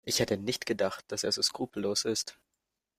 Ich 0.03 0.19
hätte 0.19 0.35
nicht 0.35 0.65
gedacht, 0.65 1.05
dass 1.09 1.23
er 1.23 1.31
so 1.31 1.43
skrupellos 1.43 2.05
ist. 2.05 2.35